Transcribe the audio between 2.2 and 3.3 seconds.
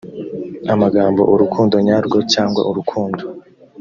cyangwa urukundo